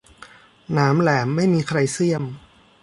[0.73, 2.23] หนามแหลมไม่มีใครเสี้ยม